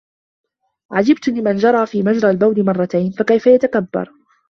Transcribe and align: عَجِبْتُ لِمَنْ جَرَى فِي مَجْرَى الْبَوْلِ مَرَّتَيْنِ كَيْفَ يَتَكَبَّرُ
عَجِبْتُ 0.91 1.27
لِمَنْ 1.29 1.55
جَرَى 1.55 1.85
فِي 1.85 2.03
مَجْرَى 2.03 2.29
الْبَوْلِ 2.31 2.65
مَرَّتَيْنِ 2.65 3.11
كَيْفَ 3.11 3.47
يَتَكَبَّرُ 3.47 4.11